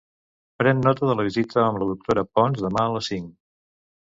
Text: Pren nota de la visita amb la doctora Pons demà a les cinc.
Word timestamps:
Pren 0.61 0.79
nota 0.87 1.09
de 1.09 1.15
la 1.19 1.25
visita 1.27 1.59
amb 1.67 1.83
la 1.83 1.89
doctora 1.91 2.25
Pons 2.39 2.65
demà 2.65 2.83
a 2.87 2.97
les 2.97 3.13
cinc. 3.13 3.31